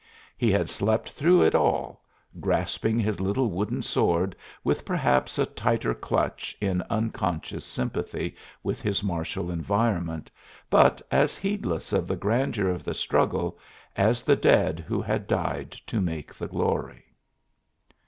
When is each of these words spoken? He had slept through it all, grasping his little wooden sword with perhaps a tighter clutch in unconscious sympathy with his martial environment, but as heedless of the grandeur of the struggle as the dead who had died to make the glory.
He 0.35 0.51
had 0.51 0.67
slept 0.67 1.11
through 1.11 1.43
it 1.43 1.53
all, 1.53 2.03
grasping 2.39 2.99
his 2.99 3.21
little 3.21 3.51
wooden 3.51 3.83
sword 3.83 4.35
with 4.63 4.83
perhaps 4.83 5.37
a 5.37 5.45
tighter 5.45 5.93
clutch 5.93 6.57
in 6.59 6.81
unconscious 6.89 7.65
sympathy 7.65 8.35
with 8.63 8.81
his 8.81 9.03
martial 9.03 9.51
environment, 9.51 10.31
but 10.71 11.03
as 11.11 11.37
heedless 11.37 11.93
of 11.93 12.07
the 12.07 12.15
grandeur 12.15 12.67
of 12.69 12.83
the 12.83 12.95
struggle 12.95 13.59
as 13.95 14.23
the 14.23 14.35
dead 14.35 14.79
who 14.87 15.03
had 15.03 15.27
died 15.27 15.69
to 15.85 16.01
make 16.01 16.33
the 16.33 16.47
glory. 16.47 17.03